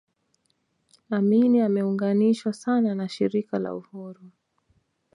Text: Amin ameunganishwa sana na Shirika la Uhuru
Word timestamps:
Amin 1.09 1.61
ameunganishwa 1.61 2.53
sana 2.53 2.95
na 2.95 3.09
Shirika 3.09 3.59
la 3.59 3.75
Uhuru 3.75 4.21